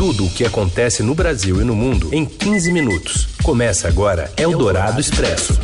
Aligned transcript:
Tudo 0.00 0.24
o 0.24 0.30
que 0.30 0.46
acontece 0.46 1.02
no 1.02 1.14
Brasil 1.14 1.60
e 1.60 1.64
no 1.64 1.76
mundo 1.76 2.08
em 2.10 2.24
15 2.24 2.72
minutos. 2.72 3.28
Começa 3.44 3.86
agora 3.86 4.32
Eldorado 4.34 4.98
Expresso. 4.98 5.60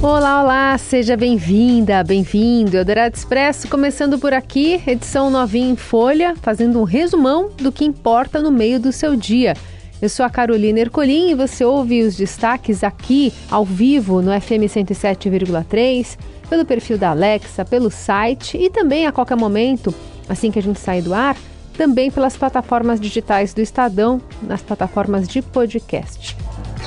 Olá, 0.00 0.42
olá, 0.42 0.78
seja 0.78 1.14
bem-vinda, 1.14 2.02
bem-vindo. 2.02 2.78
Eldorado 2.78 3.14
Expresso 3.14 3.68
começando 3.68 4.18
por 4.18 4.32
aqui, 4.32 4.80
edição 4.86 5.28
novinha 5.28 5.70
em 5.70 5.76
folha, 5.76 6.34
fazendo 6.40 6.80
um 6.80 6.84
resumão 6.84 7.50
do 7.54 7.70
que 7.70 7.84
importa 7.84 8.40
no 8.40 8.50
meio 8.50 8.80
do 8.80 8.90
seu 8.90 9.14
dia. 9.14 9.52
Eu 10.00 10.08
sou 10.08 10.24
a 10.24 10.30
Carolina 10.30 10.80
Ercolim 10.80 11.32
e 11.32 11.34
você 11.34 11.66
ouve 11.66 12.00
os 12.00 12.16
destaques 12.16 12.82
aqui 12.82 13.30
ao 13.50 13.62
vivo 13.62 14.22
no 14.22 14.32
FM 14.40 14.72
107,3, 14.72 16.16
pelo 16.48 16.64
perfil 16.64 16.96
da 16.96 17.10
Alexa, 17.10 17.62
pelo 17.62 17.90
site 17.90 18.56
e 18.56 18.70
também 18.70 19.06
a 19.06 19.12
qualquer 19.12 19.36
momento, 19.36 19.94
assim 20.28 20.50
que 20.50 20.58
a 20.58 20.62
gente 20.62 20.80
sair 20.80 21.02
do 21.02 21.14
ar, 21.14 21.36
também 21.76 22.10
pelas 22.10 22.36
plataformas 22.36 23.00
digitais 23.00 23.54
do 23.54 23.60
Estadão, 23.60 24.20
nas 24.42 24.62
plataformas 24.62 25.26
de 25.26 25.42
podcast. 25.42 26.36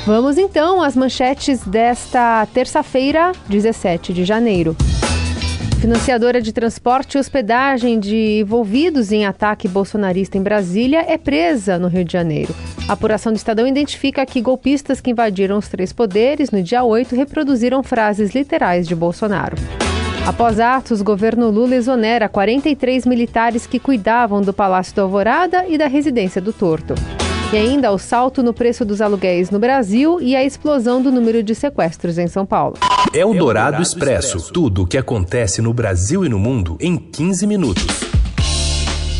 Vamos 0.06 0.38
então 0.38 0.82
às 0.82 0.96
manchetes 0.96 1.62
desta 1.62 2.46
terça-feira, 2.54 3.32
17 3.50 4.14
de 4.14 4.24
janeiro. 4.24 4.76
Financiadora 5.80 6.42
de 6.42 6.52
transporte 6.52 7.16
e 7.16 7.20
hospedagem 7.20 8.00
de 8.00 8.40
envolvidos 8.40 9.12
em 9.12 9.26
ataque 9.26 9.68
bolsonarista 9.68 10.38
em 10.38 10.42
Brasília 10.42 11.06
é 11.08 11.18
presa 11.18 11.78
no 11.78 11.88
Rio 11.88 12.04
de 12.04 12.14
Janeiro. 12.14 12.56
A 12.88 12.94
apuração 12.94 13.32
do 13.32 13.36
Estadão 13.36 13.68
identifica 13.68 14.26
que 14.26 14.42
golpistas 14.42 15.02
que 15.02 15.12
invadiram 15.12 15.58
os 15.58 15.68
três 15.68 15.92
poderes 15.92 16.52
no 16.52 16.62
dia 16.62 16.84
8 16.84 17.16
reproduziram 17.16 17.84
frases 17.84 18.34
literais 18.34 18.88
de 18.88 18.96
Bolsonaro. 18.96 19.56
Após 20.26 20.60
atos, 20.60 21.02
o 21.02 21.04
governo 21.04 21.52
Lula 21.52 21.76
exonera 21.76 22.28
43 22.28 23.06
militares 23.06 23.68
que 23.68 23.80
cuidavam 23.80 24.42
do 24.42 24.52
Palácio 24.52 24.96
do 24.96 25.02
Alvorada 25.02 25.66
e 25.68 25.78
da 25.78 25.86
residência 25.86 26.42
do 26.42 26.52
Torto. 26.52 26.96
E 27.54 27.58
ainda 27.58 27.92
o 27.92 28.00
salto 28.00 28.42
no 28.42 28.52
preço 28.52 28.84
dos 28.84 29.02
aluguéis 29.02 29.52
no 29.52 29.60
Brasil 29.60 30.20
e 30.20 30.36
a 30.36 30.44
explosão 30.44 31.00
do 31.00 31.12
número 31.12 31.44
de 31.44 31.54
sequestros 31.54 32.18
em 32.18 32.28
São 32.28 32.44
Paulo. 32.44 32.76
É 33.14 33.24
o 33.24 33.36
Dourado 33.36 33.84
Expresso. 33.84 34.52
Tudo 34.52 34.82
o 34.82 34.88
que 34.88 34.98
acontece 34.98 35.62
no 35.62 35.72
Brasil 35.72 36.26
e 36.26 36.30
no 36.30 36.40
mundo 36.40 36.76
em 36.82 36.98
15 36.98 37.46
minutos. 37.46 38.05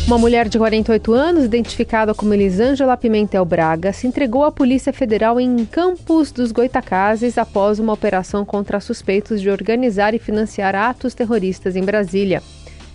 Uma 0.06 0.18
mulher 0.18 0.48
de 0.48 0.56
48 0.56 1.12
anos, 1.12 1.44
identificada 1.44 2.14
como 2.14 2.32
Elisângela 2.32 2.96
Pimentel 2.96 3.44
Braga, 3.44 3.92
se 3.92 4.06
entregou 4.06 4.44
à 4.44 4.52
Polícia 4.52 4.92
Federal 4.92 5.40
em 5.40 5.64
Campos 5.64 6.30
dos 6.30 6.52
Goitacazes 6.52 7.36
após 7.36 7.80
uma 7.80 7.92
operação 7.92 8.44
contra 8.44 8.78
suspeitos 8.78 9.42
de 9.42 9.50
organizar 9.50 10.14
e 10.14 10.20
financiar 10.20 10.76
atos 10.76 11.12
terroristas 11.12 11.74
em 11.74 11.82
Brasília. 11.82 12.40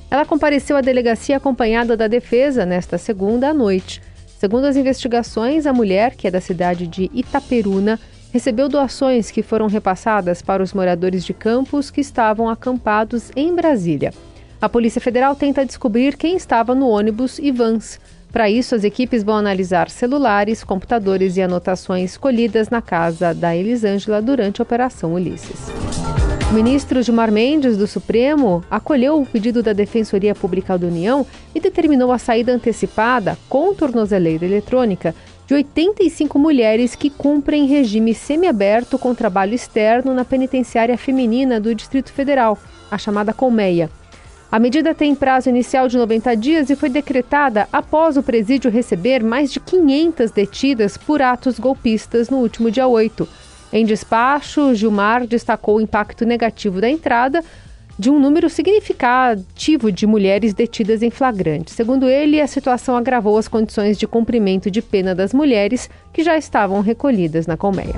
Ela 0.10 0.26
compareceu 0.26 0.78
à 0.78 0.82
delegacia 0.82 1.36
acompanhada 1.36 1.98
da 1.98 2.08
defesa 2.08 2.66
nesta 2.66 2.98
segunda 2.98 3.50
à 3.50 3.54
noite. 3.54 4.02
Segundo 4.40 4.64
as 4.64 4.78
investigações, 4.78 5.66
a 5.66 5.74
mulher, 5.74 6.16
que 6.16 6.30
é 6.30 6.32
da 6.32 6.40
cidade 6.40 6.88
de 6.88 7.12
Itaperuna, 7.14 8.00
recebeu 8.32 8.70
doações 8.70 9.30
que 9.30 9.44
foram 9.44 9.68
repassadas 9.68 10.42
para 10.42 10.64
os 10.64 10.72
moradores 10.72 11.26
de 11.26 11.34
campos 11.34 11.92
que 11.92 12.00
estavam 12.00 12.48
acampados 12.48 13.32
em 13.36 13.54
Brasília. 13.54 14.14
A 14.62 14.70
Polícia 14.70 15.02
Federal 15.02 15.36
tenta 15.36 15.66
descobrir 15.66 16.16
quem 16.16 16.36
estava 16.36 16.76
no 16.76 16.88
ônibus 16.88 17.40
e 17.40 17.52
vans. 17.52 18.00
Para 18.32 18.48
isso, 18.48 18.76
as 18.76 18.84
equipes 18.84 19.24
vão 19.24 19.36
analisar 19.36 19.90
celulares, 19.90 20.64
computadores 20.64 21.36
e 21.36 21.42
anotações 21.42 22.16
colhidas 22.16 22.70
na 22.70 22.80
casa 22.80 23.34
da 23.34 23.56
Elisângela 23.56 24.22
durante 24.22 24.62
a 24.62 24.64
Operação 24.64 25.16
Ulisses. 25.16 25.72
O 26.52 26.54
ministro 26.54 27.02
Gilmar 27.02 27.32
Mendes, 27.32 27.76
do 27.76 27.88
Supremo, 27.88 28.64
acolheu 28.70 29.20
o 29.20 29.26
pedido 29.26 29.64
da 29.64 29.74
Defensoria 29.74 30.36
Pública 30.36 30.78
da 30.78 30.86
União 30.86 31.26
e 31.56 31.60
determinou 31.60 32.12
a 32.12 32.20
saída 32.20 32.54
antecipada, 32.54 33.40
com 33.50 33.74
tornozeleira 33.74 34.46
eletrônica, 34.46 35.16
de 35.48 35.56
85 35.56 36.38
mulheres 36.38 36.94
que 36.94 37.10
cumprem 37.10 37.66
regime 37.66 38.14
semiaberto 38.14 39.00
com 39.00 39.16
trabalho 39.16 39.56
externo 39.56 40.14
na 40.14 40.24
penitenciária 40.24 40.98
feminina 41.00 41.60
do 41.60 41.74
Distrito 41.74 42.14
Federal, 42.14 42.60
a 42.92 42.98
chamada 42.98 43.34
Colmeia. 43.34 43.90
A 44.52 44.60
medida 44.60 44.94
tem 44.94 45.16
prazo 45.16 45.50
inicial 45.50 45.88
de 45.88 45.98
90 45.98 46.36
dias 46.36 46.70
e 46.70 46.76
foi 46.76 46.90
decretada 46.90 47.68
após 47.72 48.18
o 48.18 48.24
presídio 48.24 48.70
receber 48.70 49.24
mais 49.24 49.52
de 49.52 49.60
500 49.60 50.30
detidas 50.32 50.98
por 50.98 51.22
atos 51.22 51.58
golpistas 51.58 52.30
no 52.30 52.38
último 52.38 52.70
dia 52.70 52.86
8 52.86 53.28
em 53.74 53.86
despacho, 53.86 54.76
Gilmar 54.76 55.26
destacou 55.26 55.78
o 55.78 55.82
impacto 55.82 56.26
negativo 56.26 56.82
da 56.82 56.90
entrada 56.90 57.42
de 57.98 58.10
um 58.10 58.20
número 58.20 58.50
significativo 58.50 59.92
de 59.92 60.06
mulheres 60.06 60.54
detidas 60.54 61.02
em 61.02 61.10
flagrante. 61.10 61.72
Segundo 61.72 62.10
ele, 62.10 62.42
a 62.42 62.48
situação 62.48 62.98
agravou 62.98 63.38
as 63.38 63.48
condições 63.48 63.98
de 63.98 64.06
cumprimento 64.06 64.70
de 64.70 64.82
pena 64.82 65.16
das 65.16 65.34
mulheres 65.34 65.90
que 66.12 66.24
já 66.24 66.38
estavam 66.38 66.82
recolhidas 66.82 67.48
na 67.48 67.56
colmeia. 67.56 67.96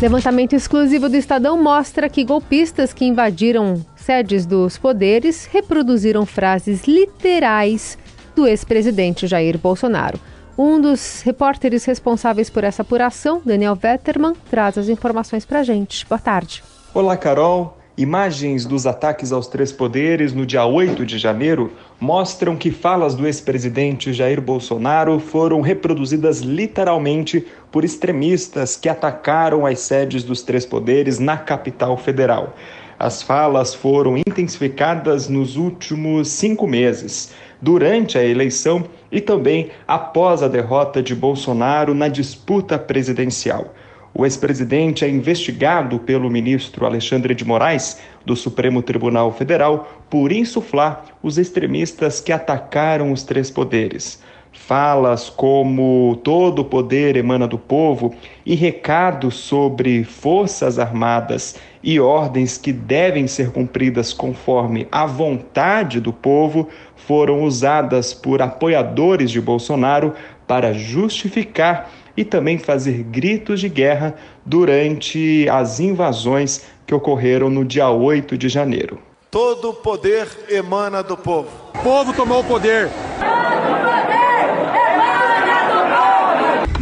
Levantamento 0.00 0.54
exclusivo 0.54 1.08
do 1.08 1.16
Estadão 1.16 1.62
mostra 1.62 2.08
que 2.08 2.24
golpistas 2.24 2.92
que 2.92 3.04
invadiram 3.04 3.84
sedes 4.02 4.44
dos 4.44 4.76
poderes 4.76 5.46
reproduziram 5.46 6.26
frases 6.26 6.84
literais 6.84 7.96
do 8.34 8.46
ex-presidente 8.46 9.26
Jair 9.26 9.56
Bolsonaro. 9.56 10.18
Um 10.58 10.80
dos 10.80 11.22
repórteres 11.22 11.84
responsáveis 11.84 12.50
por 12.50 12.64
essa 12.64 12.82
apuração, 12.82 13.40
Daniel 13.44 13.74
Vetterman, 13.74 14.34
traz 14.50 14.76
as 14.76 14.88
informações 14.88 15.44
para 15.44 15.60
a 15.60 15.62
gente. 15.62 16.04
Boa 16.06 16.18
tarde. 16.18 16.62
Olá, 16.92 17.16
Carol. 17.16 17.78
Imagens 17.96 18.64
dos 18.64 18.86
ataques 18.86 19.32
aos 19.32 19.46
três 19.46 19.70
poderes 19.70 20.32
no 20.32 20.46
dia 20.46 20.64
8 20.64 21.04
de 21.04 21.18
janeiro 21.18 21.72
mostram 22.00 22.56
que 22.56 22.70
falas 22.70 23.14
do 23.14 23.26
ex-presidente 23.26 24.14
Jair 24.14 24.40
Bolsonaro 24.40 25.20
foram 25.20 25.60
reproduzidas 25.60 26.40
literalmente 26.40 27.46
por 27.70 27.84
extremistas 27.84 28.76
que 28.76 28.88
atacaram 28.88 29.66
as 29.66 29.80
sedes 29.80 30.24
dos 30.24 30.42
três 30.42 30.64
poderes 30.64 31.18
na 31.18 31.36
capital 31.36 31.96
federal. 31.98 32.54
As 33.02 33.20
falas 33.20 33.74
foram 33.74 34.16
intensificadas 34.16 35.28
nos 35.28 35.56
últimos 35.56 36.28
cinco 36.28 36.68
meses 36.68 37.34
durante 37.60 38.16
a 38.16 38.24
eleição 38.24 38.84
e 39.10 39.20
também 39.20 39.70
após 39.88 40.40
a 40.40 40.46
derrota 40.46 41.02
de 41.02 41.12
Bolsonaro 41.12 41.94
na 41.94 42.06
disputa 42.06 42.78
presidencial. 42.78 43.74
O 44.14 44.24
ex-presidente 44.24 45.04
é 45.04 45.08
investigado 45.08 45.98
pelo 45.98 46.30
ministro 46.30 46.86
Alexandre 46.86 47.34
de 47.34 47.44
Moraes, 47.44 47.98
do 48.24 48.36
Supremo 48.36 48.80
Tribunal 48.80 49.32
Federal, 49.32 50.04
por 50.08 50.30
insuflar 50.30 51.06
os 51.20 51.38
extremistas 51.38 52.20
que 52.20 52.30
atacaram 52.30 53.10
os 53.10 53.24
três 53.24 53.50
poderes. 53.50 54.22
Falas 54.52 55.30
como 55.30 56.20
todo 56.22 56.60
o 56.60 56.64
poder 56.64 57.16
emana 57.16 57.48
do 57.48 57.58
povo 57.58 58.14
e 58.44 58.54
recados 58.54 59.34
sobre 59.34 60.04
forças 60.04 60.78
armadas 60.78 61.56
e 61.82 61.98
ordens 61.98 62.58
que 62.58 62.72
devem 62.72 63.26
ser 63.26 63.50
cumpridas 63.50 64.12
conforme 64.12 64.86
a 64.92 65.06
vontade 65.06 66.00
do 66.00 66.12
povo 66.12 66.68
foram 66.94 67.42
usadas 67.42 68.12
por 68.12 68.42
apoiadores 68.42 69.30
de 69.30 69.40
Bolsonaro 69.40 70.14
para 70.46 70.72
justificar 70.72 71.90
e 72.16 72.24
também 72.24 72.58
fazer 72.58 73.02
gritos 73.04 73.58
de 73.58 73.68
guerra 73.68 74.14
durante 74.44 75.48
as 75.48 75.80
invasões 75.80 76.66
que 76.86 76.94
ocorreram 76.94 77.48
no 77.48 77.64
dia 77.64 77.88
8 77.88 78.36
de 78.36 78.48
janeiro. 78.48 78.98
Todo 79.30 79.70
o 79.70 79.74
poder 79.74 80.28
emana 80.50 81.02
do 81.02 81.16
povo. 81.16 81.48
O 81.74 81.78
povo 81.78 82.12
tomou 82.12 82.40
o 82.40 82.44
poder. 82.44 82.90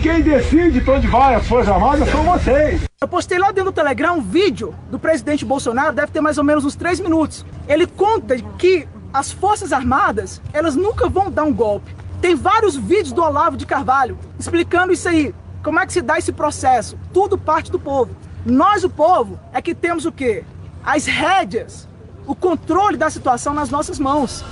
Quem 0.03 0.23
decide 0.23 0.81
para 0.81 0.95
onde 0.95 1.07
vai 1.07 1.35
as 1.35 1.47
Forças 1.47 1.69
Armadas 1.69 2.09
são 2.09 2.25
vocês. 2.25 2.81
Eu 2.99 3.07
postei 3.07 3.39
lá 3.39 3.49
dentro 3.49 3.71
do 3.71 3.75
Telegram 3.75 4.17
um 4.17 4.23
vídeo 4.23 4.75
do 4.91 4.99
presidente 4.99 5.45
Bolsonaro, 5.45 5.95
deve 5.95 6.11
ter 6.11 6.23
mais 6.23 6.39
ou 6.39 6.45
menos 6.45 6.65
uns 6.65 6.75
três 6.75 6.99
minutos. 6.99 7.45
Ele 7.69 7.87
conta 7.87 8.35
que 8.57 8.89
as 9.13 9.31
Forças 9.31 9.75
Armadas, 9.75 10.41
elas 10.55 10.75
nunca 10.75 11.07
vão 11.07 11.31
dar 11.31 11.45
um 11.45 11.53
golpe. 11.53 11.95
Tem 12.19 12.35
vários 12.35 12.77
vídeos 12.77 13.13
do 13.13 13.23
Olavo 13.23 13.59
de 13.59 13.67
Carvalho 13.67 14.19
explicando 14.39 14.91
isso 14.91 15.07
aí. 15.07 15.35
Como 15.63 15.79
é 15.79 15.85
que 15.85 15.93
se 15.93 16.01
dá 16.01 16.17
esse 16.17 16.33
processo? 16.33 16.99
Tudo 17.13 17.37
parte 17.37 17.71
do 17.71 17.79
povo. 17.79 18.17
Nós, 18.47 18.83
o 18.85 18.89
povo, 18.89 19.39
é 19.53 19.61
que 19.61 19.75
temos 19.75 20.07
o 20.07 20.13
quê? 20.13 20.45
As 20.83 21.05
rédeas, 21.05 21.87
o 22.27 22.35
controle 22.35 22.97
da 22.97 23.11
situação 23.11 23.53
nas 23.53 23.69
nossas 23.69 23.99
mãos. 23.99 24.43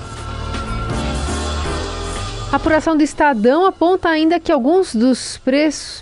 A 2.50 2.56
apuração 2.56 2.96
do 2.96 3.02
Estadão 3.02 3.66
aponta 3.66 4.08
ainda 4.08 4.40
que 4.40 4.50
alguns 4.50 4.94
dos 4.94 5.38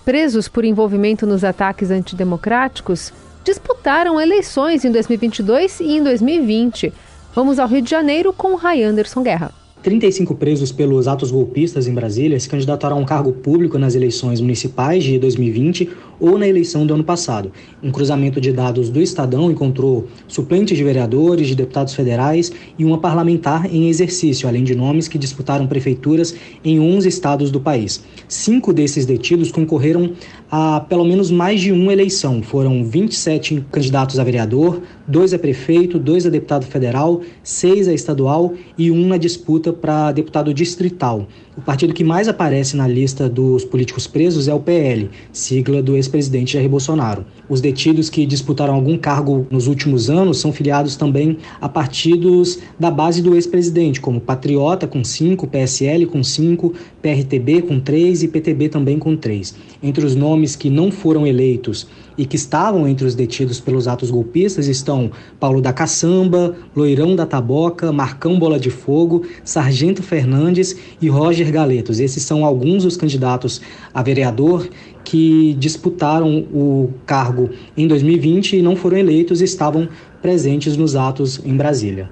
presos 0.04 0.46
por 0.46 0.64
envolvimento 0.64 1.26
nos 1.26 1.42
ataques 1.42 1.90
antidemocráticos 1.90 3.12
disputaram 3.42 4.20
eleições 4.20 4.84
em 4.84 4.92
2022 4.92 5.80
e 5.80 5.96
em 5.96 6.02
2020. 6.04 6.92
Vamos 7.34 7.58
ao 7.58 7.66
Rio 7.66 7.82
de 7.82 7.90
Janeiro 7.90 8.32
com 8.32 8.54
Ray 8.54 8.84
Anderson 8.84 9.24
Guerra. 9.24 9.65
35 9.86 10.34
presos 10.34 10.72
pelos 10.72 11.06
atos 11.06 11.30
golpistas 11.30 11.86
em 11.86 11.94
Brasília 11.94 12.40
se 12.40 12.48
candidataram 12.48 12.96
a 12.96 12.98
um 12.98 13.04
cargo 13.04 13.30
público 13.30 13.78
nas 13.78 13.94
eleições 13.94 14.40
municipais 14.40 15.04
de 15.04 15.16
2020 15.16 15.88
ou 16.18 16.36
na 16.36 16.48
eleição 16.48 16.84
do 16.84 16.92
ano 16.92 17.04
passado. 17.04 17.52
Um 17.80 17.92
cruzamento 17.92 18.40
de 18.40 18.50
dados 18.50 18.90
do 18.90 19.00
Estadão 19.00 19.48
encontrou 19.48 20.08
suplentes 20.26 20.76
de 20.76 20.82
vereadores, 20.82 21.46
de 21.46 21.54
deputados 21.54 21.94
federais 21.94 22.50
e 22.76 22.84
uma 22.84 22.98
parlamentar 22.98 23.72
em 23.72 23.88
exercício, 23.88 24.48
além 24.48 24.64
de 24.64 24.74
nomes 24.74 25.06
que 25.06 25.16
disputaram 25.16 25.68
prefeituras 25.68 26.34
em 26.64 26.80
11 26.80 27.08
estados 27.08 27.52
do 27.52 27.60
país. 27.60 28.02
Cinco 28.26 28.72
desses 28.72 29.06
detidos 29.06 29.52
concorreram 29.52 30.14
a 30.50 30.80
pelo 30.80 31.04
menos 31.04 31.30
mais 31.30 31.60
de 31.60 31.72
uma 31.72 31.92
eleição. 31.92 32.42
Foram 32.42 32.84
27 32.84 33.64
candidatos 33.70 34.18
a 34.18 34.24
vereador, 34.24 34.80
dois 35.06 35.32
a 35.34 35.38
prefeito, 35.38 35.98
dois 35.98 36.26
a 36.26 36.30
deputado 36.30 36.64
federal, 36.66 37.20
seis 37.42 37.88
a 37.88 37.92
estadual 37.92 38.54
e 38.76 38.90
um 38.90 39.06
na 39.08 39.16
disputa 39.16 39.72
para 39.72 40.12
deputado 40.12 40.52
distrital. 40.52 41.26
O 41.56 41.62
partido 41.62 41.94
que 41.94 42.04
mais 42.04 42.28
aparece 42.28 42.76
na 42.76 42.86
lista 42.86 43.30
dos 43.30 43.64
políticos 43.64 44.06
presos 44.06 44.46
é 44.46 44.52
o 44.52 44.60
PL, 44.60 45.08
sigla 45.32 45.82
do 45.82 45.96
ex-presidente 45.96 46.52
Jair 46.52 46.68
Bolsonaro. 46.68 47.24
Os 47.48 47.62
detidos 47.62 48.10
que 48.10 48.26
disputaram 48.26 48.74
algum 48.74 48.98
cargo 48.98 49.46
nos 49.50 49.66
últimos 49.66 50.10
anos 50.10 50.38
são 50.38 50.52
filiados 50.52 50.96
também 50.96 51.38
a 51.58 51.66
partidos 51.66 52.58
da 52.78 52.90
base 52.90 53.22
do 53.22 53.34
ex-presidente, 53.34 54.02
como 54.02 54.20
Patriota 54.20 54.86
com 54.86 55.02
5, 55.02 55.46
PSL 55.46 56.04
com 56.06 56.22
5, 56.22 56.74
PRTB 57.00 57.62
com 57.62 57.80
3 57.80 58.24
e 58.24 58.28
PTB 58.28 58.68
também 58.68 58.98
com 58.98 59.16
3. 59.16 59.54
Entre 59.82 60.04
os 60.04 60.14
nomes 60.14 60.35
que 60.56 60.68
não 60.68 60.90
foram 60.90 61.26
eleitos 61.26 61.86
e 62.18 62.24
que 62.24 62.36
estavam 62.36 62.88
entre 62.88 63.06
os 63.06 63.14
detidos 63.14 63.60
pelos 63.60 63.86
atos 63.86 64.10
golpistas 64.10 64.66
estão 64.66 65.10
Paulo 65.38 65.60
da 65.60 65.72
Caçamba, 65.72 66.54
Loirão 66.74 67.14
da 67.14 67.26
Taboca, 67.26 67.92
Marcão 67.92 68.38
Bola 68.38 68.58
de 68.58 68.70
Fogo, 68.70 69.22
Sargento 69.44 70.02
Fernandes 70.02 70.76
e 71.00 71.08
Roger 71.08 71.50
Galetos. 71.50 72.00
Esses 72.00 72.22
são 72.22 72.44
alguns 72.44 72.84
dos 72.84 72.96
candidatos 72.96 73.60
a 73.92 74.02
vereador 74.02 74.68
que 75.04 75.54
disputaram 75.58 76.38
o 76.52 76.90
cargo 77.06 77.50
em 77.76 77.86
2020 77.86 78.56
e 78.56 78.62
não 78.62 78.74
foram 78.74 78.98
eleitos 78.98 79.40
e 79.40 79.44
estavam 79.44 79.88
presentes 80.20 80.76
nos 80.76 80.96
atos 80.96 81.40
em 81.44 81.56
Brasília. 81.56 82.10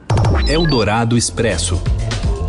Eldorado 0.48 1.16
Expresso. 1.16 1.82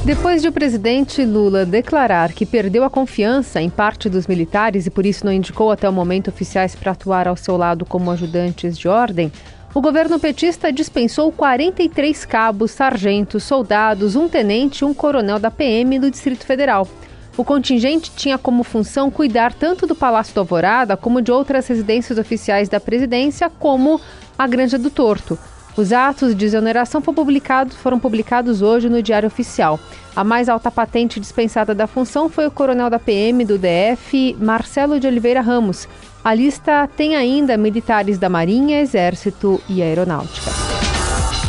Depois 0.06 0.44
de 0.44 0.48
o 0.48 0.52
presidente 0.52 1.25
Lula 1.25 1.66
declarar 1.66 2.31
que 2.31 2.46
perdeu 2.46 2.84
a 2.84 2.92
confiança 2.92 3.60
em 3.60 3.72
parte 3.72 4.07
dos 4.07 4.28
militares 4.28 4.86
e 4.86 4.92
por 4.92 5.04
isso 5.04 5.25
não 5.25 5.34
indicou 5.34 5.72
até 5.72 5.90
o 5.90 5.92
momento 5.92 6.28
oficiais 6.28 6.75
para 6.75 6.92
atuar 6.92 7.28
ao 7.28 7.36
seu 7.36 7.57
lado 7.57 7.88
como 7.88 8.12
ajudantes 8.12 8.78
de 8.78 8.88
ordem, 8.88 9.31
o 9.74 9.81
governo 9.81 10.19
petista 10.19 10.72
dispensou 10.72 11.31
43 11.31 12.24
cabos, 12.24 12.69
sargentos, 12.69 13.44
soldados, 13.46 14.16
um 14.16 14.30
tenente 14.30 14.81
e 14.81 14.86
um 14.86 14.94
coronel 14.94 15.40
da 15.40 15.50
PM 15.50 15.98
do 15.98 16.12
Distrito 16.12 16.46
Federal. 16.46 16.88
O 17.36 17.44
contingente 17.44 18.12
tinha 18.16 18.38
como 18.38 18.63
função 18.63 19.10
cuidar 19.10 19.54
tanto 19.54 19.88
do 19.88 19.96
Palácio 19.96 20.36
do 20.36 20.40
Alvorada 20.42 20.96
como 20.96 21.19
de 21.19 21.31
outras 21.31 21.66
residências 21.66 22.19
oficiais 22.19 22.69
da 22.69 22.80
presidência, 22.80 23.50
como 23.50 24.00
a 24.38 24.46
Granja 24.46 24.78
do 24.78 24.92
Torto. 24.92 25.36
Os 25.77 25.92
atos 25.92 26.33
de 26.33 26.45
exoneração 26.45 27.01
foram 27.01 28.00
publicados, 28.00 28.62
hoje 28.62 28.89
no 28.89 29.01
Diário 29.01 29.27
Oficial. 29.27 29.77
A 30.16 30.24
mais 30.24 30.48
alta 30.48 30.72
patente 30.72 31.19
dispensada 31.19 31.75
da 31.75 31.86
função 31.86 32.30
foi 32.30 32.48
o 32.48 32.51
coronel 32.51 32.89
da 32.89 32.98
PM 32.98 33.44
do 33.44 33.57
DF, 33.57 34.38
Marcelo 34.39 35.01
de 35.01 35.07
Oliveira 35.07 35.42
Ramos. 35.42 35.86
A 36.24 36.33
lista 36.33 36.88
tem 36.95 37.18
ainda 37.18 37.57
militares 37.57 38.18
da 38.18 38.30
Marinha, 38.30 38.80
Exército 38.80 39.62
e 39.68 39.81
Aeronáutica. 39.81 40.50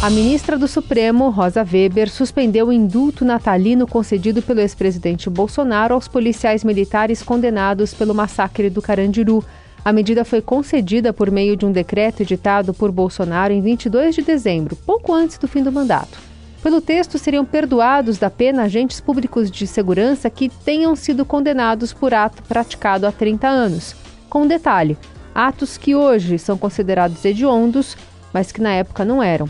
A 0.03 0.11
ministra 0.11 0.59
do 0.59 0.67
Supremo, 0.67 1.31
Rosa 1.31 1.65
Weber, 1.65 2.11
suspendeu 2.11 2.67
o 2.67 2.73
indulto 2.73 3.25
natalino 3.25 3.87
concedido 3.87 4.43
pelo 4.43 4.61
ex-presidente 4.61 5.31
Bolsonaro 5.31 5.95
aos 5.95 6.09
policiais 6.09 6.65
militares 6.65 7.23
condenados 7.23 7.95
pelo 7.95 8.15
massacre 8.15 8.69
do 8.69 8.83
Carandiru. 8.83 9.43
A 9.87 9.93
medida 9.93 10.25
foi 10.25 10.43
concedida 10.43 11.13
por 11.13 11.31
meio 11.31 11.57
de 11.57 11.65
um 11.65 11.71
decreto 11.71 12.21
editado 12.21 12.75
por 12.75 12.91
Bolsonaro 12.91 13.53
em 13.53 13.61
22 13.61 14.17
de 14.17 14.23
dezembro, 14.23 14.75
pouco 14.85 15.15
antes 15.15 15.39
do 15.39 15.47
fim 15.47 15.63
do 15.63 15.71
mandato. 15.71 16.19
Pelo 16.61 16.81
texto, 16.81 17.21
seriam 17.21 17.45
perdoados 17.45 18.19
da 18.19 18.29
pena 18.29 18.65
agentes 18.65 19.01
públicos 19.01 19.49
de 19.49 19.65
segurança 19.65 20.29
que 20.29 20.49
tenham 20.49 20.97
sido 20.97 21.25
condenados 21.25 21.93
por 21.93 22.13
ato 22.13 22.43
praticado 22.43 23.07
há 23.07 23.13
30 23.13 23.47
anos. 23.47 23.95
Com 24.29 24.43
um 24.43 24.49
detalhe: 24.49 24.99
atos 25.33 25.79
que 25.79 25.95
hoje 25.95 26.37
são 26.37 26.59
considerados 26.59 27.25
hediondos, 27.25 27.97
mas 28.35 28.51
que 28.51 28.61
na 28.61 28.73
época 28.73 29.05
não 29.05 29.23
eram. 29.23 29.49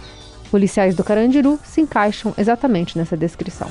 Policiais 0.51 0.95
do 0.95 1.03
Carandiru 1.03 1.59
se 1.65 1.81
encaixam 1.81 2.35
exatamente 2.37 2.99
nessa 2.99 3.17
descrição. 3.17 3.69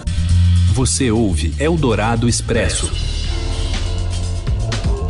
Você 0.73 1.11
ouve 1.11 1.53
Eldorado 1.59 2.27
Expresso. 2.27 3.14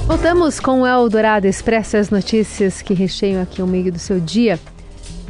Voltamos 0.07 0.59
com 0.59 0.81
o 0.81 0.87
Eldorado 0.87 1.47
Expresso 1.47 1.97
as 1.97 2.11
notícias 2.11 2.79
que 2.79 2.93
recheiam 2.93 3.41
aqui 3.41 3.59
o 3.59 3.65
meio 3.65 3.91
do 3.91 3.97
seu 3.97 4.19
dia. 4.19 4.59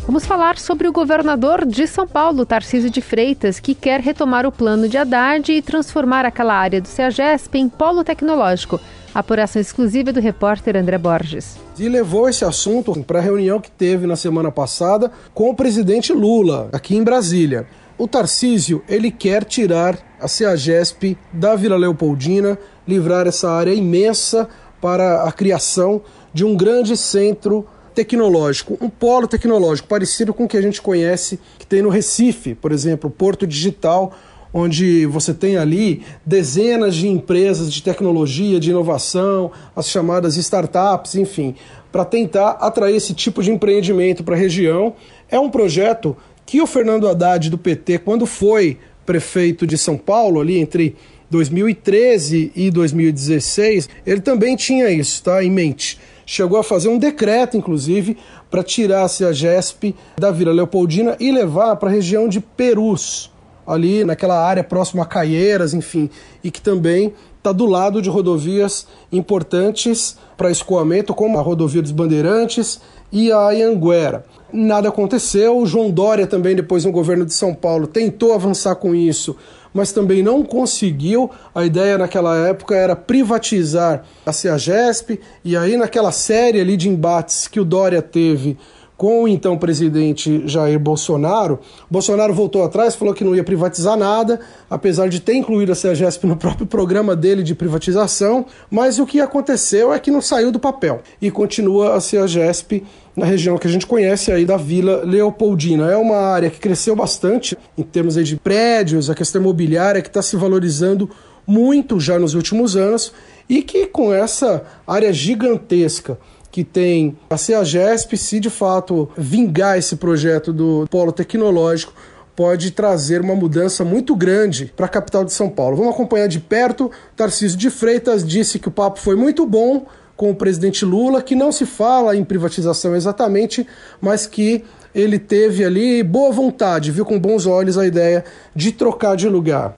Vamos 0.06 0.26
falar 0.26 0.58
sobre 0.58 0.86
o 0.86 0.92
governador 0.92 1.66
de 1.66 1.88
São 1.88 2.06
Paulo, 2.06 2.46
Tarcísio 2.46 2.90
de 2.90 3.00
Freitas, 3.00 3.58
que 3.58 3.74
quer 3.74 4.02
retomar 4.02 4.46
o 4.46 4.52
plano 4.52 4.90
de 4.90 4.98
Haddad 4.98 5.50
e 5.50 5.62
transformar 5.62 6.26
aquela 6.26 6.54
área 6.54 6.82
do 6.82 6.90
CEAGESP 6.90 7.58
em 7.58 7.70
polo 7.70 8.04
tecnológico. 8.04 8.78
Apuração 9.14 9.62
exclusiva 9.62 10.12
do 10.12 10.20
repórter 10.20 10.76
André 10.76 10.98
Borges. 10.98 11.56
E 11.80 11.88
levou 11.88 12.28
esse 12.28 12.44
assunto 12.44 13.02
para 13.06 13.20
a 13.20 13.22
reunião 13.22 13.62
que 13.62 13.72
teve 13.72 14.06
na 14.06 14.18
semana 14.18 14.52
passada 14.52 15.10
com 15.34 15.50
o 15.50 15.56
presidente 15.56 16.12
Lula, 16.12 16.68
aqui 16.74 16.98
em 16.98 17.04
Brasília. 17.04 17.66
O 17.98 18.10
Tarcísio, 18.10 18.84
ele 18.90 19.10
quer 19.10 19.46
tirar 19.46 19.98
a 20.20 20.28
CEAGESP 20.28 21.18
da 21.32 21.56
Vila 21.56 21.78
Leopoldina, 21.78 22.60
livrar 22.86 23.26
essa 23.26 23.50
área 23.50 23.74
imensa 23.74 24.50
para 24.86 25.24
a 25.24 25.32
criação 25.32 26.00
de 26.32 26.46
um 26.46 26.56
grande 26.56 26.96
centro 26.96 27.66
tecnológico, 27.96 28.78
um 28.80 28.88
polo 28.88 29.28
tecnológico 29.28 29.88
parecido 29.88 30.32
com 30.32 30.44
o 30.44 30.48
que 30.48 30.58
a 30.58 30.62
gente 30.62 30.80
conhece 30.80 31.40
que 31.58 31.66
tem 31.66 31.82
no 31.82 31.90
Recife, 31.90 32.54
por 32.54 32.72
exemplo, 32.72 33.10
Porto 33.10 33.48
Digital, 33.48 34.14
onde 34.54 35.08
você 35.08 35.34
tem 35.34 35.58
ali 35.58 36.04
dezenas 36.24 36.94
de 36.94 37.08
empresas 37.08 37.74
de 37.74 37.82
tecnologia, 37.82 38.60
de 38.60 38.70
inovação, 38.70 39.52
as 39.76 39.90
chamadas 39.90 40.38
startups, 40.38 41.16
enfim, 41.16 41.56
para 41.92 42.06
tentar 42.06 42.52
atrair 42.62 42.96
esse 42.96 43.16
tipo 43.16 43.42
de 43.42 43.52
empreendimento 43.52 44.24
para 44.24 44.36
a 44.36 44.38
região. 44.38 44.94
É 45.32 45.40
um 45.40 45.50
projeto 45.50 46.16
que 46.46 46.62
o 46.62 46.68
Fernando 46.68 47.10
Haddad 47.10 47.50
do 47.50 47.58
PT, 47.58 47.98
quando 47.98 48.28
foi 48.28 48.78
prefeito 49.04 49.66
de 49.66 49.80
São 49.80 49.98
Paulo, 49.98 50.40
ali 50.40 50.60
entre 50.60 50.96
2013 51.30 52.52
e 52.56 52.72
2016, 52.72 53.90
ele 54.06 54.22
também 54.22 54.56
tinha 54.56 54.90
isso 54.90 55.24
tá, 55.24 55.44
em 55.44 55.52
mente. 55.52 56.00
Chegou 56.26 56.58
a 56.58 56.64
fazer 56.64 56.90
um 56.90 56.98
decreto, 56.98 57.56
inclusive, 57.56 58.18
para 58.50 58.64
tirar-se 58.64 59.24
a 59.24 59.32
GESP 59.32 59.96
da 60.18 60.32
Vila 60.32 60.52
Leopoldina 60.52 61.16
e 61.20 61.32
levar 61.32 61.76
para 61.76 61.90
a 61.90 61.92
região 61.92 62.28
de 62.28 62.40
Perus, 62.40 63.32
ali 63.66 64.04
naquela 64.04 64.44
área 64.44 64.64
próxima 64.64 65.04
a 65.04 65.06
Caieiras, 65.06 65.74
enfim, 65.74 66.10
e 66.44 66.50
que 66.50 66.62
também 66.62 67.14
está 67.38 67.52
do 67.52 67.68
lado 67.68 68.02
de 68.02 68.10
rodovias 68.10 68.88
importantes 69.12 70.18
para 70.36 70.50
escoamento, 70.50 71.14
como 71.14 71.38
a 71.38 71.42
rodovia 71.42 71.82
dos 71.82 71.92
Bandeirantes 71.92 72.82
e 73.12 73.32
a 73.32 73.50
Anhanguera. 73.50 74.26
Nada 74.52 74.90
aconteceu. 74.90 75.58
O 75.58 75.66
João 75.66 75.92
Dória 75.92 76.26
também, 76.26 76.56
depois 76.56 76.86
no 76.86 76.92
governo 76.92 77.26
de 77.26 77.34
São 77.34 77.54
Paulo, 77.54 77.86
tentou 77.86 78.34
avançar 78.34 78.76
com 78.76 78.96
isso, 78.96 79.36
mas 79.76 79.92
também 79.92 80.24
não 80.24 80.42
conseguiu. 80.42 81.30
A 81.54 81.66
ideia 81.66 81.98
naquela 81.98 82.34
época 82.48 82.74
era 82.74 82.96
privatizar 82.96 84.06
a 84.26 84.32
CEAGESP, 84.32 85.20
e 85.44 85.58
aí 85.58 85.76
naquela 85.76 86.14
série 86.14 86.62
ali 86.62 86.78
de 86.78 86.88
embates 86.88 87.50
que 87.50 87.60
o 87.60 87.66
Dória 87.66 88.02
teve 88.02 88.58
com 88.98 89.24
o 89.24 89.28
então 89.28 89.58
presidente 89.58 90.44
Jair 90.48 90.80
Bolsonaro, 90.80 91.60
Bolsonaro 91.90 92.34
voltou 92.34 92.64
atrás, 92.64 92.96
falou 92.96 93.14
que 93.14 93.24
não 93.24 93.36
ia 93.36 93.44
privatizar 93.44 93.98
nada, 93.98 94.40
apesar 94.70 95.10
de 95.10 95.20
ter 95.20 95.36
incluído 95.36 95.72
a 95.72 95.76
CEAGESP 95.76 96.26
no 96.28 96.38
próprio 96.38 96.66
programa 96.66 97.16
dele 97.16 97.44
de 97.44 97.54
privatização, 97.54 98.46
mas 98.70 99.00
o 99.00 99.06
que 99.06 99.20
aconteceu 99.20 99.94
é 99.94 100.00
que 100.00 100.12
não 100.12 100.22
saiu 100.22 100.52
do 100.52 100.60
papel 100.60 101.02
e 101.22 101.30
continua 101.30 101.96
a 101.96 102.00
CEAGESP 102.00 102.84
na 103.16 103.26
região 103.26 103.58
que 103.58 103.68
a 103.68 103.72
gente 103.72 103.88
conhece 103.88 104.32
aí 104.32 104.46
da 104.46 104.58
Vila 104.58 105.04
Leopoldina. 105.04 105.90
É 105.90 105.96
uma 105.96 106.18
área 106.18 106.50
que 106.50 106.60
cresceu 106.60 106.96
bastante 106.96 107.58
em 107.78 107.84
termos 107.84 108.16
de 108.16 108.36
prédios, 108.36 109.10
a 109.10 109.16
questão 109.16 109.42
imobiliária 109.42 110.02
que 110.02 110.10
está 110.10 110.22
se 110.22 110.36
valorizando 110.36 111.10
muito 111.48 112.00
já 112.00 112.18
nos 112.18 112.34
últimos 112.34 112.76
anos 112.76 113.14
e 113.48 113.62
que 113.62 113.86
com 113.86 114.12
essa 114.14 114.64
área 114.88 115.14
gigantesca 115.14 116.18
que 116.56 116.64
tem 116.64 117.18
a 117.30 117.36
CEAGESP, 117.36 118.16
se 118.16 118.40
de 118.40 118.50
fato 118.50 119.10
vingar 119.18 119.78
esse 119.78 119.98
projeto 119.98 120.54
do 120.54 120.88
polo 120.90 121.12
tecnológico, 121.12 121.92
pode 122.34 122.72
trazer 122.72 123.20
uma 123.20 123.36
mudança 123.36 123.84
muito 123.84 124.16
grande 124.16 124.72
para 124.74 124.86
a 124.86 124.90
capital 124.90 125.26
de 125.26 125.34
São 125.34 125.50
Paulo. 125.50 125.76
Vamos 125.76 125.94
acompanhar 125.94 126.28
de 126.28 126.40
perto. 126.40 126.90
Tarcísio 127.14 127.58
de 127.58 127.70
Freitas 127.70 128.26
disse 128.26 128.58
que 128.58 128.70
o 128.70 128.72
papo 128.72 129.02
foi 129.02 129.18
muito 129.18 129.46
bom 129.46 129.86
com 130.16 130.32
o 130.32 130.36
presidente 130.36 130.86
Lula, 130.86 131.22
que 131.22 131.36
não 131.36 131.52
se 131.52 131.66
fala 131.66 132.16
em 132.16 132.24
privatização 132.24 132.96
exatamente, 132.96 133.68
mas 134.00 134.26
que 134.26 134.64
ele 134.94 135.20
teve 135.20 135.66
ali 135.66 136.02
boa 136.04 136.32
vontade, 136.32 136.90
viu 136.90 137.04
com 137.04 137.20
bons 137.20 137.46
olhos 137.46 137.78
a 137.78 137.86
ideia 137.86 138.24
de 138.56 138.72
trocar 138.72 139.18
de 139.18 139.28
lugar. 139.28 139.74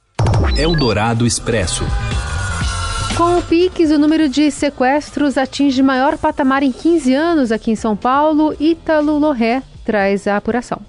Eldorado 0.56 1.26
Expresso. 1.26 1.84
Com 3.18 3.40
o 3.40 3.42
PIX, 3.42 3.90
o 3.90 3.98
número 3.98 4.30
de 4.30 4.52
sequestros 4.52 5.40
atinge 5.40 5.82
maior 5.82 6.20
patamar 6.20 6.62
em 6.62 6.72
15 6.72 7.16
anos 7.16 7.52
aqui 7.52 7.72
em 7.72 7.76
São 7.76 7.96
Paulo. 7.96 8.56
Ítalo 8.60 9.18
Lorré 9.18 9.64
traz 9.84 10.28
a 10.28 10.38
apuração. 10.38 10.80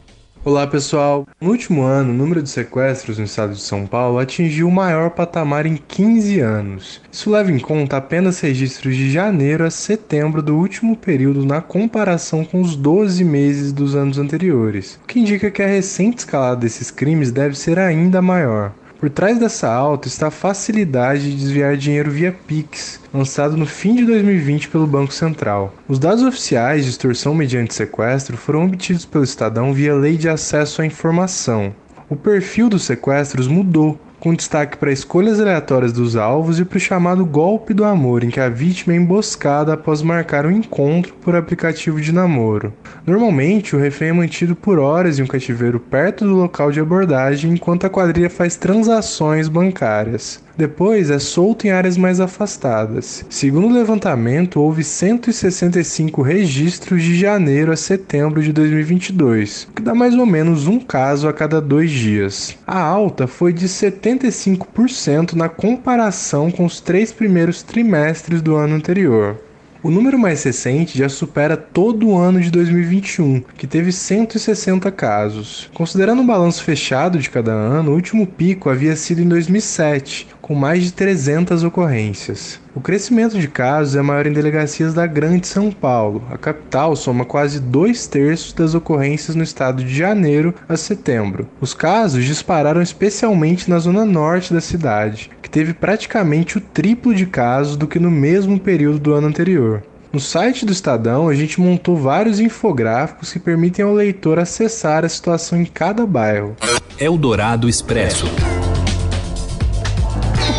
Olá 0.45 0.67
pessoal! 0.67 1.27
No 1.41 1.49
último 1.49 1.85
ano, 1.85 2.11
o 2.11 2.15
número 2.15 2.43
de 2.43 2.51
sequestros 2.51 3.17
no 3.17 3.25
estado 3.25 3.55
de 3.55 3.63
São 3.63 3.87
Paulo 3.87 4.19
atingiu 4.19 4.69
o 4.69 4.71
maior 4.71 5.09
patamar 5.09 5.65
em 5.65 5.77
15 5.77 6.39
anos. 6.41 7.01
Isso 7.11 7.31
leva 7.31 7.51
em 7.51 7.59
conta 7.59 7.97
apenas 7.97 8.41
registros 8.41 8.95
de 8.95 9.11
janeiro 9.11 9.65
a 9.65 9.71
setembro 9.71 10.43
do 10.43 10.55
último 10.55 10.95
período 10.95 11.47
na 11.47 11.63
comparação 11.63 12.45
com 12.45 12.61
os 12.61 12.77
12 12.77 13.25
meses 13.25 13.73
dos 13.73 13.95
anos 13.95 14.19
anteriores, 14.19 15.01
o 15.03 15.07
que 15.07 15.19
indica 15.19 15.51
que 15.51 15.63
a 15.63 15.67
recente 15.67 16.19
escalada 16.19 16.61
desses 16.61 16.91
crimes 16.91 17.33
deve 17.33 17.55
ser 17.55 17.79
ainda 17.79 18.21
maior. 18.21 18.75
Por 18.99 19.09
trás 19.09 19.39
dessa 19.39 19.73
alta 19.73 20.09
está 20.09 20.27
a 20.27 20.31
facilidade 20.31 21.31
de 21.31 21.37
desviar 21.37 21.77
dinheiro 21.77 22.11
via 22.11 22.33
Pix, 22.33 23.01
lançado 23.15 23.57
no 23.57 23.65
fim 23.65 23.95
de 23.95 24.05
2020 24.05 24.69
pelo 24.69 24.89
Banco 24.89 25.13
Central. 25.13 25.73
Os 25.87 26.01
dados 26.01 26.25
oficiais 26.25 26.83
de 26.83 26.91
extorsão 26.91 27.33
mediante 27.33 27.75
sequestro 27.75 28.37
foram 28.37 28.65
obtidos 28.65 29.05
pelo 29.05 29.23
Estadão 29.23 29.73
via 29.73 29.95
Lei 29.95 30.17
de 30.17 30.29
Acesso 30.29 30.83
à 30.83 30.87
Informação. 30.87 31.73
O 32.11 32.17
perfil 32.17 32.69
dos 32.69 32.83
sequestros 32.83 33.47
mudou 33.47 33.97
com 34.21 34.35
destaque 34.35 34.77
para 34.77 34.93
escolhas 34.93 35.39
aleatórias 35.39 35.93
dos 35.93 36.17
alvos 36.17 36.59
e 36.59 36.65
para 36.65 36.77
o 36.77 36.81
chamado 36.81 37.25
golpe 37.25 37.73
do 37.73 37.85
amor, 37.85 38.25
em 38.25 38.31
que 38.31 38.41
a 38.41 38.49
vítima 38.49 38.95
é 38.95 38.97
emboscada 38.97 39.73
após 39.73 40.03
marcar 40.03 40.47
um 40.47 40.51
encontro 40.51 41.15
por 41.15 41.37
aplicativo 41.37 42.01
de 42.01 42.13
namoro. 42.13 42.73
Normalmente, 43.07 43.77
o 43.77 43.79
refém 43.79 44.09
é 44.09 44.13
mantido 44.13 44.57
por 44.57 44.79
horas 44.79 45.19
em 45.19 45.23
um 45.23 45.27
cativeiro 45.27 45.79
perto 45.79 46.25
do 46.25 46.35
local 46.35 46.71
de 46.73 46.81
abordagem 46.81 47.53
enquanto 47.53 47.87
a 47.87 47.91
quadrilha 47.91 48.31
faz 48.31 48.57
transações 48.57 49.49
bancárias. 49.49 50.43
Depois 50.59 51.09
é 51.09 51.21
solto 51.21 51.69
em 51.69 51.71
áreas 51.71 51.97
mais 51.97 52.19
afastadas. 52.19 53.25
Segundo 53.31 53.69
o 53.69 53.73
levantamento, 53.73 54.61
houve 54.61 54.83
165 54.83 56.21
registros 56.21 57.01
de 57.01 57.17
janeiro 57.17 57.71
a 57.71 57.77
setembro 57.77 58.43
de 58.43 58.53
2022, 58.53 59.69
o 59.71 59.75
que 59.75 59.83
dá 59.83 59.95
mais 59.95 60.17
ou 60.17 60.27
menos 60.27 60.67
um 60.67 60.81
caso 60.81 61.29
a 61.29 61.33
cada 61.33 61.61
dois 61.61 61.93
dias. 61.93 62.59
A 62.67 62.81
alta 62.81 63.29
foi 63.29 63.53
de 63.53 63.69
75% 63.69 65.35
na 65.35 65.49
comparação 65.49 66.51
com 66.51 66.65
os 66.65 66.81
três 66.81 67.13
primeiros 67.13 67.63
trimestres 67.63 68.43
do 68.43 68.57
ano 68.57 68.75
anterior. 68.75 69.37
O 69.81 69.93
número 69.93 70.19
mais 70.19 70.43
recente 70.43 70.99
já 70.99 71.09
supera 71.09 71.57
todo 71.57 72.09
o 72.09 72.19
ano 72.19 72.41
de 72.41 72.51
2021, 72.51 73.45
que 73.57 73.65
teve 73.65 73.93
160 73.93 74.91
casos. 74.91 75.71
Considerando 75.73 76.21
o 76.21 76.27
balanço 76.27 76.65
fechado 76.65 77.17
de 77.17 77.31
cada 77.31 77.53
ano, 77.53 77.93
o 77.93 77.95
último 77.95 78.27
pico 78.27 78.69
havia 78.69 78.97
sido 78.97 79.23
em 79.23 79.29
2007, 79.29 80.27
com 80.43 80.53
mais 80.53 80.83
de 80.83 80.93
300 80.93 81.63
ocorrências. 81.63 82.61
O 82.75 82.81
crescimento 82.81 83.39
de 83.39 83.47
casos 83.47 83.95
é 83.95 84.03
maior 84.03 84.27
em 84.27 84.33
delegacias 84.33 84.95
da 84.95 85.07
Grande 85.07 85.47
São 85.47 85.71
Paulo. 85.71 86.25
A 86.31 86.39
capital 86.39 86.97
soma 86.97 87.25
quase 87.25 87.61
dois 87.61 88.07
terços 88.07 88.53
das 88.53 88.75
ocorrências 88.75 89.37
no 89.37 89.43
estado 89.43 89.85
de 89.85 89.95
janeiro 89.95 90.55
a 90.69 90.77
setembro. 90.77 91.49
Os 91.61 91.73
casos 91.73 92.25
dispararam 92.25 92.83
especialmente 92.83 93.71
na 93.71 93.79
zona 93.79 94.05
norte 94.05 94.55
da 94.55 94.61
cidade, 94.61 95.31
que 95.49 95.53
teve 95.53 95.73
praticamente 95.73 96.59
o 96.59 96.61
triplo 96.61 97.15
de 97.15 97.25
casos 97.25 97.75
do 97.75 97.87
que 97.87 97.99
no 97.99 98.11
mesmo 98.11 98.61
período 98.61 98.99
do 98.99 99.15
ano 99.15 99.29
anterior. 99.29 99.83
No 100.13 100.21
site 100.21 100.67
do 100.67 100.73
Estadão, 100.73 101.29
a 101.29 101.35
gente 101.35 101.61
montou 101.61 101.97
vários 101.97 102.39
infográficos 102.39 103.33
que 103.33 103.39
permitem 103.39 103.85
ao 103.85 103.95
leitor 103.95 104.39
acessar 104.39 105.05
a 105.05 105.09
situação 105.09 105.61
em 105.61 105.65
cada 105.65 106.07
bairro. 106.07 106.55
Eldorado 107.01 107.69
Expresso 107.69 108.27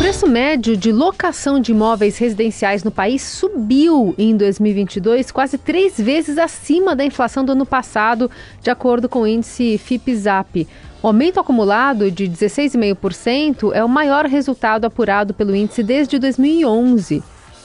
preço 0.00 0.26
médio 0.26 0.78
de 0.78 0.90
locação 0.92 1.60
de 1.60 1.72
imóveis 1.72 2.16
residenciais 2.16 2.82
no 2.82 2.90
país 2.90 3.20
subiu 3.20 4.14
em 4.16 4.34
2022, 4.34 5.30
quase 5.30 5.58
três 5.58 6.00
vezes 6.00 6.38
acima 6.38 6.96
da 6.96 7.04
inflação 7.04 7.44
do 7.44 7.52
ano 7.52 7.66
passado, 7.66 8.30
de 8.62 8.70
acordo 8.70 9.10
com 9.10 9.20
o 9.20 9.26
índice 9.26 9.76
FIPZAP. 9.76 10.66
O 11.02 11.06
aumento 11.06 11.40
acumulado 11.40 12.10
de 12.10 12.28
16,5% 12.28 13.72
é 13.72 13.82
o 13.82 13.88
maior 13.88 14.26
resultado 14.26 14.84
apurado 14.84 15.32
pelo 15.32 15.56
índice 15.56 15.82
desde 15.82 16.18
2011. 16.18 17.22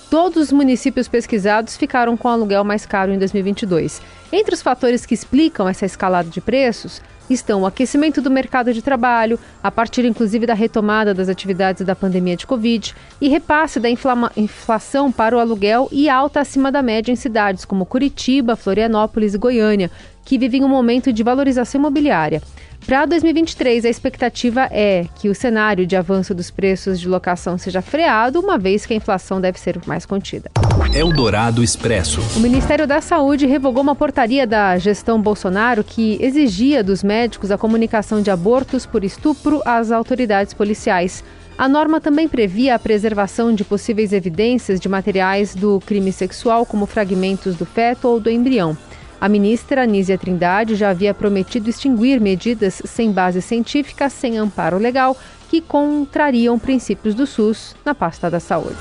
Todos 0.10 0.44
os 0.44 0.52
municípios 0.54 1.10
pesquisados 1.10 1.76
ficaram 1.76 2.16
com 2.16 2.30
aluguel 2.30 2.64
mais 2.64 2.86
caro 2.86 3.12
em 3.12 3.20
2022. 3.20 4.02
Entre 4.32 4.56
os 4.56 4.62
fatores 4.62 5.06
que 5.06 5.14
explicam 5.14 5.68
essa 5.68 5.86
escalada 5.86 6.30
de 6.30 6.40
preços, 6.40 7.02
estão 7.30 7.64
o 7.64 7.66
aquecimento 7.66 8.22
do 8.22 8.32
mercado 8.32 8.74
de 8.74 8.82
trabalho, 8.82 9.38
a 9.62 9.70
partir 9.70 10.06
inclusive 10.06 10.46
da 10.46 10.54
retomada 10.54 11.14
das 11.14 11.28
atividades 11.28 11.86
da 11.86 11.96
pandemia 11.96 12.38
de 12.38 12.48
Covid, 12.48 12.96
e 13.20 13.28
repasse 13.28 13.82
da 13.82 13.90
inflação 13.90 15.12
para 15.12 15.36
o 15.36 15.40
aluguel 15.40 15.90
e 15.92 16.08
alta 16.08 16.40
acima 16.40 16.72
da 16.72 16.82
média 16.82 17.12
em 17.12 17.16
cidades 17.18 17.66
como 17.66 17.86
Curitiba, 17.86 18.56
Florianópolis 18.56 19.34
e 19.34 19.38
Goiânia, 19.38 19.92
que 20.26 20.38
vivem 20.40 20.64
um 20.64 20.68
momento 20.68 21.14
de 21.14 21.24
valorização 21.24 21.80
imobiliária. 21.80 22.42
Para 22.86 23.06
2023, 23.06 23.86
a 23.86 23.90
expectativa 23.90 24.68
é 24.72 25.06
que 25.16 25.28
o 25.28 25.34
cenário 25.34 25.88
de 25.88 25.96
avanço 25.96 26.36
dos 26.36 26.52
preços 26.52 27.00
de 27.00 27.08
locação 27.08 27.58
seja 27.58 27.82
freado, 27.82 28.40
uma 28.40 28.60
vez 28.60 28.86
que 28.86 28.94
a 28.94 28.96
inflação 28.96 29.42
deve 29.42 29.60
ser 29.60 29.80
mais 29.88 30.06
contida. 30.06 30.52
Eldorado 30.94 31.64
Expresso. 31.64 32.22
O 32.36 32.40
Ministério 32.40 32.86
da 32.86 33.02
Saúde 33.02 33.48
revogou 33.48 33.82
uma 33.82 33.96
portaria 33.96 34.46
da 34.46 34.78
gestão 34.78 35.20
Bolsonaro 35.20 35.84
que 35.84 36.18
exigia 36.22 36.84
dos 36.84 37.04
médicos 37.04 37.50
a 37.50 37.58
comunicação 37.58 38.22
de 38.22 38.30
abortos 38.30 38.86
por 38.86 39.04
estupro 39.04 39.64
às 39.66 39.92
autoridades 39.92 40.54
policiais. 40.54 41.24
A 41.58 41.68
norma 41.68 42.00
também 42.00 42.28
previa 42.28 42.76
a 42.76 42.80
preservação 42.80 43.54
de 43.54 43.64
possíveis 43.64 44.14
evidências 44.14 44.80
de 44.80 44.88
materiais 44.88 45.56
do 45.56 45.80
crime 45.86 46.12
sexual, 46.12 46.66
como 46.66 46.86
fragmentos 46.86 47.56
do 47.56 47.66
feto 47.66 48.08
ou 48.08 48.20
do 48.20 48.30
embrião. 48.30 48.78
A 49.26 49.28
ministra 49.28 49.82
Anísia 49.82 50.20
Trindade 50.20 50.76
já 50.76 50.92
havia 50.92 51.12
prometido 51.12 51.68
extinguir 51.68 52.22
medidas 52.22 52.80
sem 52.86 53.12
base 53.12 53.42
científica, 53.42 54.08
sem 54.08 54.38
amparo 54.38 54.78
legal, 54.78 55.18
que 55.50 55.62
contrariam 55.62 56.60
princípios 56.60 57.16
do 57.16 57.26
SUS 57.26 57.76
na 57.84 57.96
pasta 57.96 58.30
da 58.30 58.40
saúde. 58.40 58.78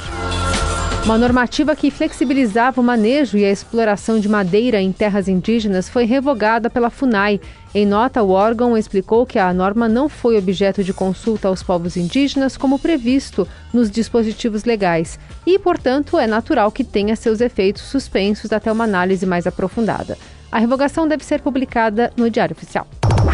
Uma 1.03 1.17
normativa 1.17 1.75
que 1.75 1.91
flexibilizava 1.91 2.79
o 2.79 2.85
manejo 2.85 3.39
e 3.39 3.45
a 3.45 3.51
exploração 3.51 4.21
de 4.21 4.29
madeira 4.29 4.81
em 4.83 4.93
terras 4.93 5.29
indígenas 5.29 5.89
foi 5.89 6.05
revogada 6.05 6.69
pela 6.69 6.91
FUNAI. 6.91 7.41
Em 7.75 7.87
nota, 7.87 8.23
o 8.23 8.31
órgão 8.31 8.77
explicou 8.77 9.25
que 9.25 9.39
a 9.39 9.53
norma 9.53 9.89
não 9.89 10.11
foi 10.11 10.37
objeto 10.37 10.85
de 10.85 10.93
consulta 10.93 11.49
aos 11.49 11.63
povos 11.63 11.97
indígenas, 11.97 12.57
como 12.57 12.79
previsto 12.79 13.49
nos 13.73 13.91
dispositivos 13.91 14.65
legais, 14.65 15.19
e, 15.47 15.59
portanto, 15.59 16.19
é 16.19 16.27
natural 16.27 16.71
que 16.71 16.85
tenha 16.85 17.17
seus 17.17 17.41
efeitos 17.41 17.83
suspensos 17.83 18.53
até 18.53 18.71
uma 18.71 18.85
análise 18.85 19.25
mais 19.25 19.47
aprofundada. 19.47 20.19
A 20.55 20.61
revogação 20.61 21.09
deve 21.09 21.25
ser 21.25 21.41
publicada 21.41 22.13
no 22.17 22.31
Diário 22.31 22.55
Oficial. 22.55 22.87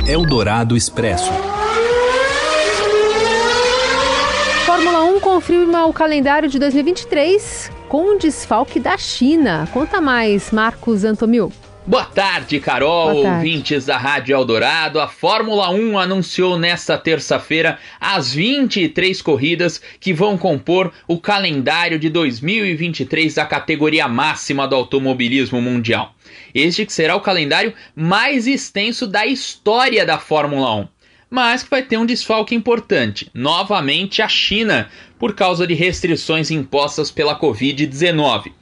Eldorado 0.08 0.74
Expresso. 0.74 1.30
Fórmula 4.64 5.04
1 5.04 5.20
confirma 5.20 5.84
o 5.84 5.92
calendário 5.92 6.48
de 6.48 6.58
2023 6.58 7.70
com 7.90 8.16
desfalque 8.16 8.80
da 8.80 8.96
China. 8.96 9.68
Conta 9.70 10.00
mais, 10.00 10.50
Marcos 10.50 11.04
Antomil. 11.04 11.52
Boa 11.86 12.06
tarde, 12.06 12.58
Carol, 12.58 13.12
Boa 13.12 13.22
tarde. 13.24 13.36
ouvintes 13.36 13.84
da 13.84 13.98
Rádio 13.98 14.34
Eldorado. 14.34 14.98
A 14.98 15.06
Fórmula 15.06 15.68
1 15.70 15.98
anunciou 15.98 16.58
nesta 16.58 16.96
terça-feira 16.96 17.78
as 18.00 18.32
23 18.32 19.20
corridas 19.20 19.78
que 20.00 20.14
vão 20.14 20.38
compor 20.38 20.90
o 21.06 21.18
calendário 21.18 21.98
de 21.98 22.08
2023 22.08 23.34
da 23.34 23.44
categoria 23.44 24.08
máxima 24.08 24.66
do 24.66 24.74
automobilismo 24.74 25.60
mundial. 25.60 26.14
Este 26.54 26.86
que 26.86 26.92
será 26.92 27.16
o 27.16 27.20
calendário 27.20 27.74
mais 27.94 28.46
extenso 28.46 29.06
da 29.06 29.26
história 29.26 30.04
da 30.04 30.18
Fórmula 30.18 30.74
1 30.74 30.88
mas 31.30 31.62
que 31.62 31.70
vai 31.70 31.82
ter 31.82 31.96
um 31.96 32.04
desfalque 32.04 32.56
importante, 32.56 33.30
novamente 33.32 34.20
a 34.20 34.26
China, 34.26 34.90
por 35.16 35.32
causa 35.32 35.64
de 35.64 35.74
restrições 35.74 36.50
impostas 36.50 37.10
pela 37.12 37.38
Covid-19. 37.38 38.52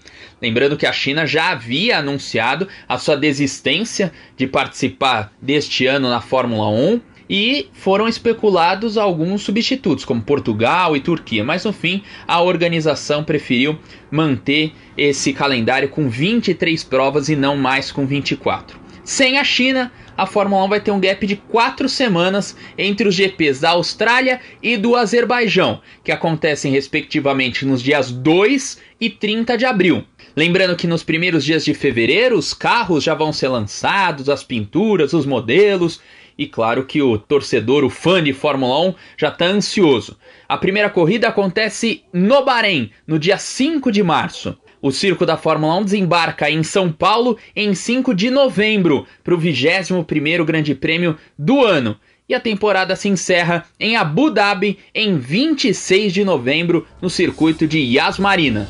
Lembrando 0.40 0.76
que 0.76 0.87
a 0.87 0.92
China 0.92 1.26
já 1.26 1.50
havia 1.50 1.99
anunciado 1.99 2.68
a 2.87 2.99
sua 2.99 3.16
desistência 3.16 4.12
de 4.37 4.47
participar 4.47 5.33
deste 5.40 5.87
ano 5.87 6.11
na 6.11 6.21
Fórmula 6.21 6.68
1 6.68 7.00
e 7.28 7.68
foram 7.73 8.08
especulados 8.08 8.97
alguns 8.97 9.42
substitutos, 9.42 10.04
como 10.04 10.23
Portugal 10.23 10.97
e 10.97 11.00
Turquia, 11.00 11.44
mas 11.44 11.64
no 11.64 11.73
fim 11.73 12.02
a 12.26 12.40
organização 12.40 13.23
preferiu 13.23 13.78
manter 14.11 14.73
esse 14.97 15.32
calendário 15.32 15.88
com 15.88 16.08
23 16.08 16.82
provas 16.85 17.28
e 17.28 17.37
não 17.37 17.56
mais 17.56 17.92
com 17.92 18.06
24. 18.06 18.78
Sem 19.04 19.38
a 19.38 19.44
China, 19.44 19.90
a 20.18 20.26
Fórmula 20.26 20.64
1 20.64 20.68
vai 20.68 20.80
ter 20.80 20.90
um 20.90 21.00
gap 21.00 21.26
de 21.26 21.37
4 21.37 21.88
semanas 21.88 22.54
entre 22.76 23.08
os 23.08 23.14
GPs 23.14 23.61
da 23.61 23.70
Austrália 23.70 24.40
e 24.62 24.76
do 24.76 24.97
Azerbaijão, 24.97 25.80
que 26.04 26.12
acontecem 26.12 26.73
respectivamente 26.73 27.64
nos 27.64 27.82
dias 27.82 28.11
2 28.11 28.78
e 29.00 29.08
30 29.08 29.56
de 29.56 29.64
abril. 29.64 30.04
Lembrando 30.37 30.76
que 30.76 30.87
nos 30.87 31.02
primeiros 31.02 31.44
dias 31.44 31.64
de 31.64 31.73
fevereiro 31.73 32.37
os 32.37 32.52
carros 32.52 33.02
já 33.02 33.14
vão 33.14 33.32
ser 33.32 33.49
lançados, 33.49 34.28
as 34.28 34.44
pinturas, 34.44 35.12
os 35.12 35.25
modelos, 35.25 36.00
e 36.38 36.47
claro 36.47 36.87
que 36.87 37.02
o 37.02 37.18
torcedor, 37.18 37.85
o 37.85 37.90
fã 37.90 38.23
de 38.23 38.33
Fórmula 38.33 38.88
1, 38.90 38.95
já 39.16 39.28
está 39.28 39.47
ansioso. 39.47 40.16
A 40.49 40.57
primeira 40.57 40.88
corrida 40.88 41.26
acontece 41.26 42.04
no 42.12 42.45
Bahrein, 42.45 42.90
no 43.04 43.18
dia 43.18 43.37
5 43.37 43.90
de 43.90 44.02
março. 44.02 44.57
O 44.80 44.92
circo 44.92 45.26
da 45.26 45.37
Fórmula 45.37 45.75
1 45.78 45.85
desembarca 45.85 46.49
em 46.49 46.62
São 46.62 46.92
Paulo 46.92 47.37
em 47.57 47.75
5 47.75 48.14
de 48.14 48.30
novembro 48.30 49.04
para 49.25 49.35
o 49.35 49.38
21º 49.38 50.45
Grande 50.45 50.75
Prêmio 50.75 51.18
do 51.37 51.64
ano. 51.64 51.97
E 52.28 52.35
a 52.35 52.40
temporada 52.40 52.95
se 52.95 53.09
encerra 53.09 53.64
em 53.80 53.97
Abu 53.97 54.30
Dhabi 54.30 54.78
em 54.95 55.18
26 55.18 56.12
de 56.12 56.23
novembro 56.23 56.87
no 57.02 57.11
circuito 57.11 57.66
de 57.66 57.78
Yas 57.78 58.18
Marina. 58.18 58.68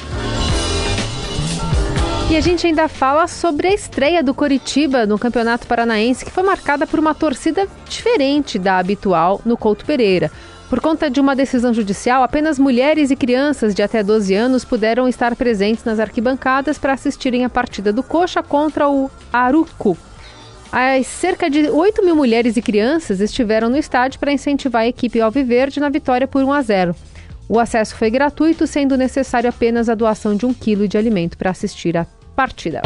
E 2.30 2.36
a 2.36 2.42
gente 2.42 2.66
ainda 2.66 2.88
fala 2.88 3.26
sobre 3.26 3.68
a 3.68 3.72
estreia 3.72 4.22
do 4.22 4.34
Coritiba 4.34 5.06
no 5.06 5.18
Campeonato 5.18 5.66
Paranaense, 5.66 6.26
que 6.26 6.30
foi 6.30 6.42
marcada 6.42 6.86
por 6.86 7.00
uma 7.00 7.14
torcida 7.14 7.66
diferente 7.88 8.58
da 8.58 8.76
habitual 8.76 9.40
no 9.46 9.56
Couto 9.56 9.86
Pereira. 9.86 10.30
Por 10.68 10.78
conta 10.78 11.08
de 11.08 11.20
uma 11.20 11.34
decisão 11.34 11.72
judicial, 11.72 12.22
apenas 12.22 12.58
mulheres 12.58 13.10
e 13.10 13.16
crianças 13.16 13.74
de 13.74 13.82
até 13.82 14.02
12 14.02 14.34
anos 14.34 14.62
puderam 14.62 15.08
estar 15.08 15.34
presentes 15.34 15.84
nas 15.84 15.98
arquibancadas 15.98 16.76
para 16.76 16.92
assistirem 16.92 17.46
a 17.46 17.48
partida 17.48 17.94
do 17.94 18.02
Coxa 18.02 18.42
contra 18.42 18.90
o 18.90 19.10
Aruco. 19.32 19.96
As 20.70 21.06
cerca 21.06 21.48
de 21.48 21.70
8 21.70 22.04
mil 22.04 22.14
mulheres 22.14 22.58
e 22.58 22.62
crianças 22.62 23.22
estiveram 23.22 23.70
no 23.70 23.78
estádio 23.78 24.20
para 24.20 24.32
incentivar 24.32 24.82
a 24.82 24.88
equipe 24.88 25.18
Alviverde 25.18 25.80
na 25.80 25.88
vitória 25.88 26.28
por 26.28 26.44
1 26.44 26.52
a 26.52 26.60
0. 26.60 26.96
O 27.48 27.58
acesso 27.58 27.96
foi 27.96 28.10
gratuito, 28.10 28.66
sendo 28.66 28.98
necessário 28.98 29.48
apenas 29.48 29.88
a 29.88 29.94
doação 29.94 30.36
de 30.36 30.44
um 30.44 30.52
quilo 30.52 30.86
de 30.86 30.98
alimento 30.98 31.38
para 31.38 31.50
assistir 31.50 31.96
a 31.96 32.06
partida. 32.38 32.80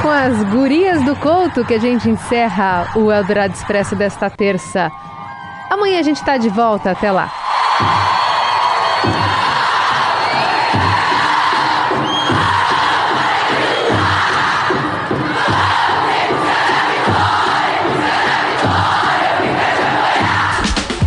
Com 0.00 0.08
as 0.08 0.42
gurias 0.44 1.02
do 1.04 1.16
Couto 1.16 1.64
que 1.64 1.74
a 1.74 1.78
gente 1.78 2.08
encerra 2.08 2.92
o 2.94 3.10
Eldorado 3.10 3.54
Expresso 3.54 3.96
desta 3.96 4.30
terça. 4.30 4.90
Amanhã 5.68 5.98
a 5.98 6.02
gente 6.02 6.18
está 6.18 6.36
de 6.36 6.48
volta. 6.48 6.92
Até 6.92 7.10
lá. 7.10 7.32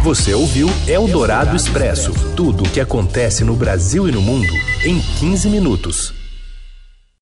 Você 0.04 0.34
ouviu 0.34 0.70
Eldorado 0.88 1.56
Expresso 1.56 2.12
tudo 2.36 2.64
o 2.64 2.70
que 2.70 2.82
acontece 2.82 3.44
no 3.44 3.56
Brasil 3.56 4.10
e 4.10 4.12
no 4.12 4.22
mundo 4.22 4.54
em 4.84 5.00
15 5.00 5.50
minutos. 5.50 6.17